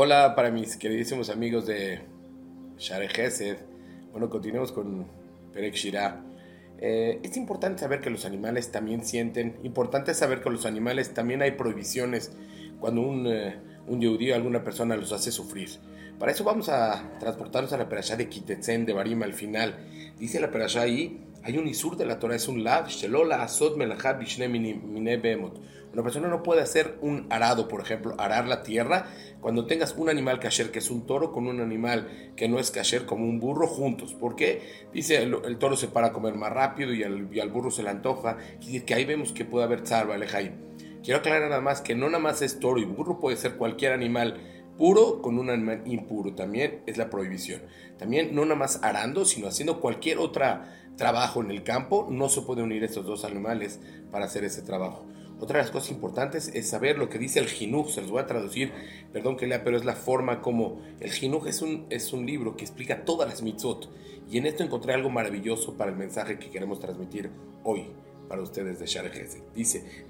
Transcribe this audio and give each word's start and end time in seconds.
Hola 0.00 0.36
para 0.36 0.52
mis 0.52 0.76
queridísimos 0.76 1.28
amigos 1.28 1.66
de 1.66 1.98
Share 2.76 3.08
Gesed. 3.08 3.56
Bueno, 4.12 4.30
continuemos 4.30 4.70
con 4.70 5.08
Perek 5.52 5.74
Shirah. 5.74 6.24
Eh, 6.78 7.18
es 7.24 7.36
importante 7.36 7.80
saber 7.80 8.00
que 8.00 8.08
los 8.08 8.24
animales 8.24 8.70
también 8.70 9.04
sienten, 9.04 9.58
importante 9.64 10.14
saber 10.14 10.40
que 10.40 10.50
los 10.50 10.66
animales 10.66 11.14
también 11.14 11.42
hay 11.42 11.50
prohibiciones 11.50 12.30
cuando 12.78 13.00
un, 13.00 13.26
uh, 13.26 13.50
un 13.88 14.00
yudí 14.00 14.30
alguna 14.30 14.62
persona 14.62 14.94
los 14.94 15.10
hace 15.10 15.32
sufrir. 15.32 15.68
Para 16.20 16.30
eso 16.30 16.44
vamos 16.44 16.68
a 16.68 17.18
transportarnos 17.18 17.72
a 17.72 17.76
la 17.76 17.88
perashá 17.88 18.16
de 18.16 18.28
Kitetzen 18.28 18.86
de 18.86 18.92
Barim 18.92 19.24
al 19.24 19.34
final. 19.34 19.74
Dice 20.16 20.38
la 20.38 20.52
perashá 20.52 20.82
ahí, 20.82 21.27
hay 21.42 21.56
un 21.56 21.66
isur 21.68 21.96
de 21.96 22.06
la 22.06 22.18
Torah, 22.18 22.36
es 22.36 22.48
un 22.48 22.64
lav, 22.64 22.88
shelola 22.88 23.42
asot 23.42 23.76
melachab 23.76 24.18
bishne 24.18 24.48
mine 24.48 25.16
behemot. 25.16 25.60
Una 25.92 26.02
persona 26.02 26.28
no 26.28 26.42
puede 26.42 26.60
hacer 26.60 26.98
un 27.00 27.26
arado, 27.30 27.66
por 27.66 27.80
ejemplo, 27.80 28.14
arar 28.18 28.46
la 28.46 28.62
tierra, 28.62 29.06
cuando 29.40 29.66
tengas 29.66 29.94
un 29.96 30.10
animal 30.10 30.38
kasher, 30.38 30.70
que 30.70 30.80
es 30.80 30.90
un 30.90 31.06
toro, 31.06 31.32
con 31.32 31.46
un 31.46 31.60
animal 31.60 32.32
que 32.36 32.48
no 32.48 32.58
es 32.58 32.70
kasher, 32.70 33.06
como 33.06 33.24
un 33.24 33.40
burro, 33.40 33.66
juntos. 33.66 34.14
¿Por 34.14 34.36
qué? 34.36 34.62
Dice, 34.92 35.22
el, 35.22 35.58
toro 35.58 35.76
se 35.76 35.88
para 35.88 36.08
a 36.08 36.12
comer 36.12 36.34
más 36.34 36.52
rápido 36.52 36.92
y 36.92 37.02
al, 37.04 37.28
y 37.32 37.40
burro 37.48 37.70
se 37.70 37.82
le 37.82 37.90
antoja. 37.90 38.36
Y 38.60 38.80
que 38.80 38.94
ahí 38.94 39.04
vemos 39.04 39.32
que 39.32 39.44
puede 39.44 39.64
haber 39.64 39.82
alejaim. 39.90 40.52
Quiero 41.02 41.20
aclarar 41.20 41.48
nada 41.48 41.62
más 41.62 41.80
que 41.80 41.94
no 41.94 42.06
nada 42.06 42.18
más 42.18 42.42
es 42.42 42.60
toro 42.60 42.80
y 42.80 42.84
burro, 42.84 43.18
puede 43.18 43.36
ser 43.36 43.54
cualquier 43.54 43.92
animal 43.92 44.36
puro 44.78 45.20
con 45.20 45.38
un 45.38 45.50
animal 45.50 45.82
impuro. 45.84 46.34
También 46.34 46.82
es 46.86 46.96
la 46.96 47.10
prohibición. 47.10 47.62
También 47.98 48.34
no 48.34 48.44
nada 48.44 48.54
más 48.54 48.80
arando, 48.82 49.24
sino 49.24 49.48
haciendo 49.48 49.80
cualquier 49.80 50.18
otro 50.18 50.46
trabajo 50.96 51.42
en 51.42 51.50
el 51.50 51.62
campo, 51.62 52.06
no 52.10 52.28
se 52.28 52.42
pueden 52.42 52.64
unir 52.64 52.84
estos 52.84 53.04
dos 53.04 53.24
animales 53.24 53.80
para 54.10 54.24
hacer 54.24 54.44
ese 54.44 54.62
trabajo. 54.62 55.06
Otra 55.40 55.58
de 55.58 55.64
las 55.64 55.70
cosas 55.70 55.90
importantes 55.90 56.48
es 56.48 56.68
saber 56.68 56.98
lo 56.98 57.08
que 57.08 57.18
dice 57.18 57.38
el 57.38 57.46
Jinuj, 57.46 57.90
se 57.90 58.00
los 58.00 58.10
voy 58.10 58.20
a 58.20 58.26
traducir, 58.26 58.72
perdón 59.12 59.36
que 59.36 59.46
lea, 59.46 59.62
pero 59.62 59.76
es 59.76 59.84
la 59.84 59.94
forma 59.94 60.42
como 60.42 60.80
el 60.98 61.12
Jinuj 61.12 61.46
es 61.46 61.62
un, 61.62 61.86
es 61.90 62.12
un 62.12 62.26
libro 62.26 62.56
que 62.56 62.64
explica 62.64 63.04
todas 63.04 63.28
las 63.28 63.42
mitzvot. 63.42 63.88
Y 64.28 64.38
en 64.38 64.46
esto 64.46 64.64
encontré 64.64 64.94
algo 64.94 65.10
maravilloso 65.10 65.76
para 65.76 65.90
el 65.90 65.96
mensaje 65.96 66.38
que 66.38 66.50
queremos 66.50 66.80
transmitir 66.80 67.30
hoy 67.62 67.86
para 68.28 68.42
ustedes 68.42 68.78
de 68.78 68.86
Share. 68.86 69.10
Dice, 69.54 70.06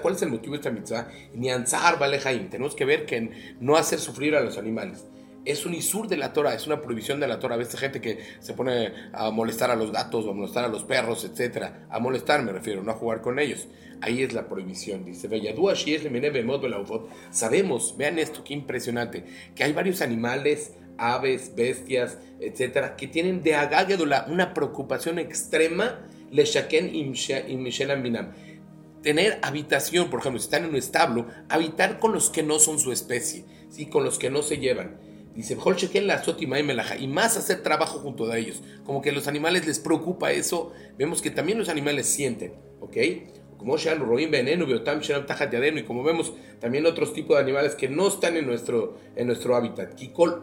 ¿cuál 0.00 0.14
es 0.14 0.22
el 0.22 0.28
motivo 0.30 0.52
de 0.52 0.58
esta 0.58 0.70
mitzvah? 0.70 1.08
Nianzar 1.34 1.98
Balejaim. 1.98 2.48
Tenemos 2.48 2.74
que 2.74 2.84
ver 2.84 3.06
que 3.06 3.56
no 3.60 3.76
hacer 3.76 3.98
sufrir 3.98 4.36
a 4.36 4.40
los 4.40 4.58
animales. 4.58 5.04
Es 5.44 5.66
un 5.66 5.74
isur 5.74 6.06
de 6.06 6.16
la 6.16 6.32
Torah, 6.32 6.54
es 6.54 6.68
una 6.68 6.80
prohibición 6.80 7.18
de 7.18 7.26
la 7.26 7.40
Torah. 7.40 7.56
Ves 7.56 7.74
gente 7.74 8.00
que 8.00 8.20
se 8.38 8.54
pone 8.54 8.92
a 9.12 9.30
molestar 9.32 9.72
a 9.72 9.76
los 9.76 9.90
gatos 9.90 10.24
o 10.24 10.30
a 10.30 10.34
molestar 10.34 10.64
a 10.64 10.68
los 10.68 10.84
perros, 10.84 11.24
etc. 11.24 11.72
A 11.90 11.98
molestar 11.98 12.42
me 12.42 12.52
refiero, 12.52 12.84
no 12.84 12.92
a 12.92 12.94
jugar 12.94 13.20
con 13.20 13.40
ellos. 13.40 13.66
Ahí 14.00 14.22
es 14.22 14.32
la 14.32 14.48
prohibición. 14.48 15.04
Dice, 15.04 15.28
Sabemos, 17.30 17.96
vean 17.96 18.18
esto, 18.18 18.44
qué 18.44 18.54
impresionante, 18.54 19.24
que 19.54 19.64
hay 19.64 19.72
varios 19.72 20.00
animales, 20.00 20.74
aves, 20.96 21.54
bestias, 21.56 22.18
etcétera, 22.40 22.96
que 22.96 23.08
tienen 23.08 23.42
de 23.42 23.54
agagedula 23.54 24.26
una 24.28 24.54
preocupación 24.54 25.18
extrema 25.18 26.06
Leshaken 26.32 26.94
y 26.94 27.04
Binam. 28.02 28.32
Tener 29.02 29.38
habitación, 29.42 30.10
por 30.10 30.20
ejemplo, 30.20 30.40
si 30.40 30.46
están 30.46 30.64
en 30.64 30.70
un 30.70 30.76
establo, 30.76 31.26
habitar 31.48 31.98
con 31.98 32.12
los 32.12 32.30
que 32.30 32.42
no 32.42 32.58
son 32.58 32.78
su 32.78 32.92
especie, 32.92 33.44
¿sí? 33.68 33.86
con 33.86 34.04
los 34.04 34.18
que 34.18 34.30
no 34.30 34.42
se 34.42 34.58
llevan. 34.58 34.98
Dice, 35.34 35.56
y 36.98 37.06
más 37.06 37.36
hacer 37.36 37.62
trabajo 37.62 37.98
junto 38.00 38.30
a 38.30 38.38
ellos. 38.38 38.62
Como 38.84 39.00
que 39.00 39.10
a 39.10 39.12
los 39.12 39.28
animales 39.28 39.66
les 39.66 39.78
preocupa 39.78 40.30
eso. 40.30 40.72
Vemos 40.98 41.22
que 41.22 41.30
también 41.30 41.58
los 41.58 41.70
animales 41.70 42.06
sienten, 42.06 42.54
¿ok? 42.80 42.96
Como 43.58 43.76
veneno, 44.30 44.66
y 45.78 45.82
como 45.84 46.02
vemos 46.02 46.32
también 46.60 46.86
otros 46.86 47.12
tipos 47.12 47.36
de 47.36 47.42
animales 47.42 47.74
que 47.74 47.88
no 47.88 48.08
están 48.08 48.36
en 48.36 48.46
nuestro, 48.46 48.98
en 49.14 49.26
nuestro 49.28 49.54
hábitat. 49.54 49.94
Kikol 49.94 50.40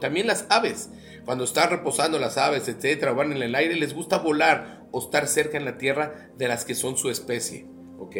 también 0.00 0.26
las 0.26 0.46
aves. 0.48 0.90
Cuando 1.24 1.44
están 1.44 1.70
reposando 1.70 2.18
las 2.18 2.38
aves, 2.38 2.68
etcétera, 2.68 3.12
van 3.12 3.32
en 3.32 3.42
el 3.42 3.54
aire, 3.54 3.76
les 3.76 3.94
gusta 3.94 4.18
volar 4.18 4.86
o 4.90 5.00
estar 5.00 5.28
cerca 5.28 5.58
en 5.58 5.64
la 5.64 5.78
tierra 5.78 6.30
de 6.36 6.48
las 6.48 6.64
que 6.64 6.74
son 6.74 6.96
su 6.96 7.10
especie, 7.10 7.66
¿ok? 7.98 8.16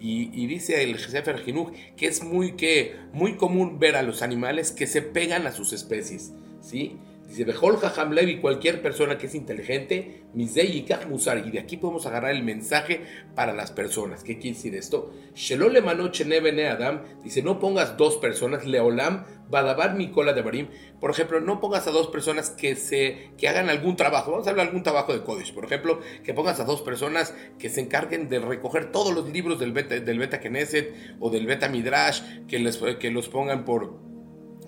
Y, 0.00 0.30
y 0.32 0.46
dice 0.46 0.82
el 0.82 0.98
Sefer 0.98 1.38
Jinuj 1.40 1.72
que 1.96 2.06
es 2.06 2.22
muy, 2.22 2.52
que, 2.52 2.96
muy 3.12 3.36
común 3.36 3.78
ver 3.78 3.96
a 3.96 4.02
los 4.02 4.22
animales 4.22 4.72
que 4.72 4.86
se 4.86 5.02
pegan 5.02 5.46
a 5.46 5.52
sus 5.52 5.72
especies, 5.72 6.32
¿sí? 6.60 6.96
Dice, 7.32 7.44
Bejol 7.44 7.78
Jajam 7.78 8.12
Levi, 8.12 8.40
cualquier 8.40 8.82
persona 8.82 9.16
que 9.16 9.24
es 9.24 9.34
inteligente, 9.34 10.24
Misei 10.34 10.76
y 10.76 11.08
Musar. 11.08 11.38
Y 11.46 11.50
de 11.50 11.60
aquí 11.60 11.78
podemos 11.78 12.04
agarrar 12.04 12.32
el 12.32 12.42
mensaje 12.42 13.06
para 13.34 13.54
las 13.54 13.72
personas. 13.72 14.22
¿Qué 14.22 14.38
quiere 14.38 14.54
decir 14.54 14.74
esto? 14.74 15.14
Shelole 15.34 15.80
Manoche 15.80 16.26
Nebene 16.26 16.68
Adam, 16.68 17.00
dice, 17.24 17.42
no 17.42 17.58
pongas 17.58 17.96
dos 17.96 18.18
personas, 18.18 18.66
Leolam, 18.66 19.24
Badabar 19.48 19.94
Mikola 19.94 20.34
de 20.34 20.42
Barim. 20.42 20.68
Por 21.00 21.10
ejemplo, 21.10 21.40
no 21.40 21.58
pongas 21.58 21.86
a 21.86 21.90
dos 21.90 22.08
personas 22.08 22.50
que, 22.50 22.76
se, 22.76 23.30
que 23.38 23.48
hagan 23.48 23.70
algún 23.70 23.96
trabajo. 23.96 24.32
Vamos 24.32 24.46
a 24.46 24.50
hablar 24.50 24.66
de 24.66 24.68
algún 24.68 24.82
trabajo 24.82 25.14
de 25.14 25.22
Kodesh. 25.22 25.54
Por 25.54 25.64
ejemplo, 25.64 26.00
que 26.22 26.34
pongas 26.34 26.60
a 26.60 26.64
dos 26.64 26.82
personas 26.82 27.34
que 27.58 27.70
se 27.70 27.80
encarguen 27.80 28.28
de 28.28 28.40
recoger 28.40 28.92
todos 28.92 29.14
los 29.14 29.30
libros 29.30 29.58
del 29.58 29.72
Beta, 29.72 29.98
del 29.98 30.18
beta 30.18 30.38
Knesset 30.38 31.16
o 31.18 31.30
del 31.30 31.46
Beta 31.46 31.70
Midrash, 31.70 32.20
que, 32.46 32.58
les, 32.58 32.76
que 32.76 33.10
los 33.10 33.30
pongan 33.30 33.64
por 33.64 34.11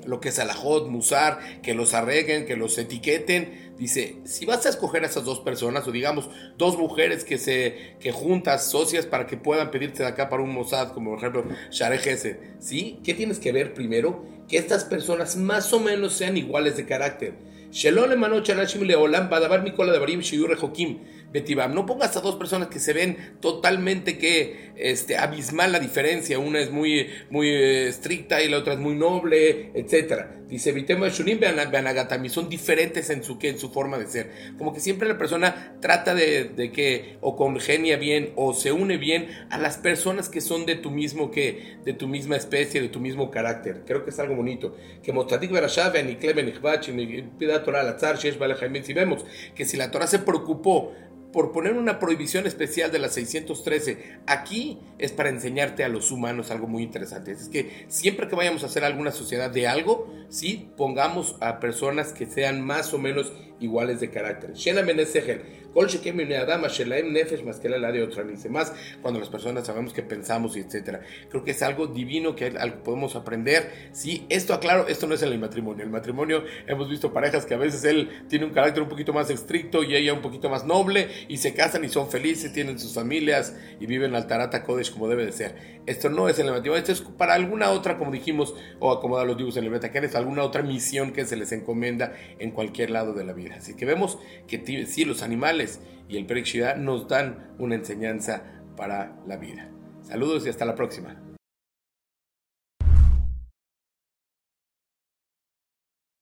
lo 0.06 0.20
que 0.20 0.30
es 0.30 0.38
alajot, 0.38 0.88
musar, 0.88 1.38
que 1.62 1.74
los 1.74 1.94
arreglen, 1.94 2.46
que 2.46 2.56
los 2.56 2.76
etiqueten. 2.78 3.74
Dice, 3.78 4.16
si 4.24 4.46
vas 4.46 4.64
a 4.66 4.68
escoger 4.68 5.02
a 5.02 5.06
esas 5.06 5.24
dos 5.24 5.40
personas, 5.40 5.86
o 5.88 5.92
digamos, 5.92 6.28
dos 6.56 6.78
mujeres 6.78 7.24
que 7.24 7.38
se 7.38 7.96
que 8.00 8.12
juntas, 8.12 8.70
socias, 8.70 9.06
para 9.06 9.26
que 9.26 9.36
puedan 9.36 9.70
pedirte 9.70 10.02
de 10.02 10.08
acá 10.08 10.28
para 10.28 10.42
un 10.42 10.52
Mossad, 10.52 10.92
como 10.92 11.10
por 11.10 11.18
ejemplo 11.18 11.44
Share 11.70 12.00
¿sí? 12.60 13.00
¿Qué 13.04 13.14
tienes 13.14 13.38
que 13.38 13.52
ver 13.52 13.74
primero? 13.74 14.24
Que 14.48 14.58
estas 14.58 14.84
personas 14.84 15.36
más 15.36 15.72
o 15.72 15.80
menos 15.80 16.12
sean 16.14 16.36
iguales 16.36 16.76
de 16.76 16.86
carácter. 16.86 17.34
Shelon 17.74 18.10
leolam 18.86 19.28
badabar 19.28 19.64
mikola 19.64 19.98
jokim 20.56 20.98
betibam. 21.34 21.74
No 21.74 21.84
pongas 21.84 22.16
a 22.16 22.20
dos 22.20 22.36
personas 22.36 22.68
que 22.68 22.78
se 22.78 22.92
ven 22.92 23.36
totalmente 23.40 24.16
que 24.18 24.72
este, 24.76 25.16
abismal 25.16 25.72
la 25.72 25.80
diferencia. 25.80 26.38
Una 26.38 26.60
es 26.60 26.70
muy, 26.70 27.08
muy 27.28 27.48
eh, 27.48 27.88
estricta 27.88 28.40
y 28.40 28.48
la 28.48 28.58
otra 28.58 28.74
es 28.74 28.78
muy 28.78 28.94
noble, 28.94 29.72
etcétera. 29.74 30.42
Dice 30.48 30.70
Vitema 30.70 31.08
Shunim 31.08 31.40
Beanagatami, 31.40 32.28
son 32.28 32.48
diferentes 32.48 33.10
en 33.10 33.24
su, 33.24 33.36
en 33.42 33.58
su 33.58 33.70
forma 33.70 33.98
de 33.98 34.06
ser. 34.06 34.30
Como 34.56 34.72
que 34.72 34.78
siempre 34.78 35.08
la 35.08 35.18
persona 35.18 35.76
trata 35.80 36.14
de, 36.14 36.44
de, 36.44 36.70
que 36.70 37.16
o 37.20 37.34
congenia 37.34 37.96
bien 37.96 38.32
o 38.36 38.54
se 38.54 38.70
une 38.70 38.96
bien 38.96 39.26
a 39.50 39.58
las 39.58 39.78
personas 39.78 40.28
que 40.28 40.40
son 40.40 40.66
de 40.66 40.76
tu 40.76 40.92
mismo 40.92 41.32
que 41.32 41.78
de 41.84 41.94
tu 41.94 42.06
misma 42.06 42.36
especie, 42.36 42.80
de 42.80 42.88
tu 42.88 43.00
mismo 43.00 43.32
carácter. 43.32 43.82
Creo 43.84 44.04
que 44.04 44.10
es 44.10 44.18
algo 44.20 44.36
bonito. 44.36 44.76
Que 45.02 45.12
Motadik 45.12 45.50
Berashav, 45.50 45.96
Anikleben, 45.96 46.48
Ichbach, 46.48 46.86
Torah 47.64 47.80
al 47.80 47.88
azar, 47.88 48.18
si 48.18 48.92
vemos 48.92 49.24
que 49.56 49.64
si 49.64 49.76
la 49.76 49.90
Torah 49.90 50.06
se 50.06 50.20
preocupó 50.20 50.92
por 51.34 51.50
poner 51.50 51.72
una 51.72 51.98
prohibición 51.98 52.46
especial 52.46 52.92
de 52.92 53.00
la 53.00 53.08
613. 53.08 54.20
Aquí 54.24 54.78
es 54.98 55.10
para 55.10 55.30
enseñarte 55.30 55.82
a 55.82 55.88
los 55.88 56.12
humanos 56.12 56.52
algo 56.52 56.68
muy 56.68 56.84
interesante. 56.84 57.32
Es 57.32 57.48
que 57.48 57.86
siempre 57.88 58.28
que 58.28 58.36
vayamos 58.36 58.62
a 58.62 58.66
hacer 58.66 58.84
alguna 58.84 59.10
sociedad 59.10 59.50
de 59.50 59.66
algo, 59.66 60.14
sí, 60.28 60.70
pongamos 60.76 61.36
a 61.40 61.58
personas 61.58 62.12
que 62.12 62.26
sean 62.26 62.64
más 62.64 62.94
o 62.94 62.98
menos 62.98 63.32
iguales 63.58 63.98
de 63.98 64.10
carácter. 64.10 64.52
Más 68.48 68.72
cuando 69.02 69.18
las 69.18 69.28
personas 69.28 69.66
sabemos 69.66 69.92
que 69.92 70.02
pensamos 70.02 70.56
y 70.56 70.60
etcétera. 70.60 71.00
Creo 71.28 71.44
que 71.44 71.50
es 71.50 71.62
algo 71.62 71.88
divino 71.88 72.36
que 72.36 72.52
podemos 72.84 73.16
aprender. 73.16 73.90
Sí, 73.92 74.24
esto 74.28 74.54
aclaro, 74.54 74.86
esto 74.86 75.06
no 75.06 75.14
es 75.14 75.22
en 75.22 75.32
el 75.32 75.38
matrimonio. 75.38 75.82
El 75.82 75.90
matrimonio 75.90 76.44
hemos 76.66 76.88
visto 76.88 77.12
parejas 77.12 77.44
que 77.44 77.54
a 77.54 77.58
veces 77.58 77.84
él 77.84 78.24
tiene 78.28 78.44
un 78.44 78.52
carácter 78.52 78.82
un 78.82 78.88
poquito 78.88 79.12
más 79.12 79.30
estricto 79.30 79.82
y 79.82 79.96
ella 79.96 80.12
un 80.12 80.22
poquito 80.22 80.48
más 80.48 80.64
noble 80.64 81.08
y 81.28 81.38
se 81.38 81.54
casan 81.54 81.84
y 81.84 81.88
son 81.88 82.10
felices, 82.10 82.52
tienen 82.52 82.78
sus 82.78 82.94
familias 82.94 83.54
y 83.80 83.86
viven 83.86 84.14
al 84.14 84.26
Tarata 84.26 84.64
Kodesh 84.64 84.92
como 84.92 85.08
debe 85.08 85.24
de 85.26 85.32
ser. 85.32 85.82
Esto 85.86 86.08
no 86.08 86.28
es 86.28 86.38
el 86.38 86.46
matrimonio, 86.46 86.76
esto 86.76 86.92
es 86.92 87.00
para 87.00 87.34
alguna 87.34 87.70
otra, 87.70 87.98
como 87.98 88.10
dijimos, 88.10 88.54
o 88.80 88.92
acomodar 88.92 89.26
los 89.26 89.36
dibujos 89.36 89.56
en 89.56 89.64
el 89.64 89.74
es 89.74 90.14
alguna 90.14 90.42
otra 90.42 90.62
misión 90.62 91.12
que 91.12 91.24
se 91.24 91.36
les 91.36 91.52
encomienda 91.52 92.14
en 92.38 92.50
cualquier 92.50 92.90
lado 92.90 93.12
de 93.12 93.24
la 93.24 93.32
vida. 93.32 93.56
Así 93.56 93.74
que 93.74 93.84
vemos 93.84 94.18
que 94.46 94.86
sí, 94.86 95.04
los 95.04 95.22
animales 95.22 95.80
y 96.08 96.16
el 96.16 96.26
Perek 96.26 96.76
nos 96.76 97.08
dan 97.08 97.54
una 97.58 97.74
enseñanza 97.74 98.42
para 98.76 99.16
la 99.26 99.36
vida. 99.36 99.70
Saludos 100.02 100.46
y 100.46 100.50
hasta 100.50 100.64
la 100.64 100.74
próxima. 100.74 101.33